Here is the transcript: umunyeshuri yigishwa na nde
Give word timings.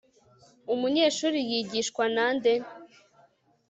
umunyeshuri 0.73 1.37
yigishwa 1.49 2.03
na 2.15 2.27
nde 2.35 2.53